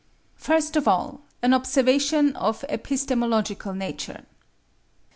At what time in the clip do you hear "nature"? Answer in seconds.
3.75-4.25